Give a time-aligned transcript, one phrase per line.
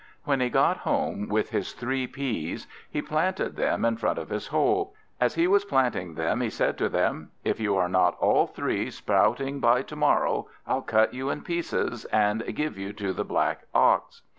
[0.23, 4.47] When he got home with his three peas he planted them in front of his
[4.47, 4.95] hole.
[5.19, 8.89] As he was planting them he said to them, "If you are not all three
[8.89, 13.65] sprouting by to morrow I'll cut you in pieces and give you to the black
[13.75, 14.23] Ox."